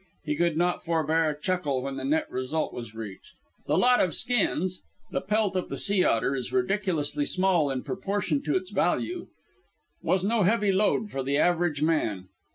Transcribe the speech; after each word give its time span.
He 0.25 0.35
could 0.35 0.57
not 0.57 0.83
forbear 0.83 1.29
a 1.29 1.39
chuckle 1.39 1.83
when 1.83 1.95
the 1.95 2.03
net 2.03 2.25
result 2.31 2.73
was 2.73 2.95
reached. 2.95 3.35
The 3.67 3.77
lot 3.77 3.99
of 3.99 4.09
the 4.09 4.15
skins 4.15 4.81
the 5.11 5.21
pelt 5.21 5.55
of 5.55 5.69
the 5.69 5.77
sea 5.77 6.03
otter 6.03 6.35
is 6.35 6.51
ridiculously 6.51 7.23
small 7.23 7.69
in 7.69 7.83
proportion 7.83 8.41
to 8.45 8.55
its 8.55 8.71
value 8.71 9.27
was 10.01 10.23
no 10.23 10.41
heavy 10.41 10.71
load 10.71 11.11
for 11.11 11.21
the 11.21 11.37
average 11.37 11.83
man. 11.83 12.29